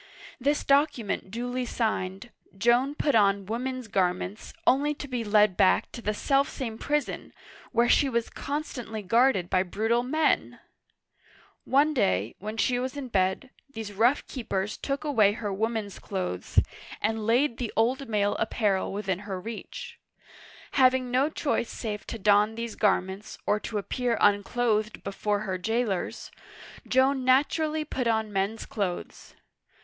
This 0.39 0.63
document 0.63 1.29
duly 1.29 1.63
signed, 1.63 2.31
Joan 2.57 2.95
put 2.95 3.13
on 3.13 3.45
women's 3.45 3.87
garments, 3.87 4.51
only 4.65 4.95
to 4.95 5.07
be 5.07 5.23
led 5.23 5.55
back 5.55 5.91
to 5.91 6.01
the 6.01 6.15
self 6.15 6.49
same 6.49 6.79
prison, 6.79 7.33
where 7.71 7.87
she 7.87 8.09
was 8.09 8.31
constantly 8.31 9.03
guarded 9.03 9.47
by 9.47 9.61
brutal 9.61 10.01
men! 10.01 10.59
One 11.65 11.93
day, 11.93 12.33
when 12.39 12.57
she 12.57 12.79
was 12.79 12.97
in 12.97 13.09
bed, 13.09 13.51
these 13.71 13.93
rough 13.93 14.25
keepers 14.25 14.75
took 14.75 15.03
away 15.03 15.33
her 15.33 15.53
woman's 15.53 15.99
clothes, 15.99 16.57
and 16.99 17.27
laid 17.27 17.57
the 17.57 17.71
old 17.75 18.09
male 18.09 18.35
ap 18.39 18.49
parel 18.49 18.91
within 18.91 19.19
her 19.19 19.39
reach. 19.39 19.99
Having 20.71 21.11
no 21.11 21.29
choice 21.29 21.69
save 21.69 22.07
to 22.07 22.17
don 22.17 22.55
these 22.55 22.73
garments, 22.73 23.37
or 23.45 23.59
to 23.59 23.77
appear 23.77 24.17
unclothed 24.19 25.03
before 25.03 25.41
her 25.41 25.59
jailers, 25.59 26.31
Joan 26.87 27.23
naturally 27.23 27.85
put 27.85 28.07
on 28.07 28.33
men's 28.33 28.65
clothes. 28.65 29.35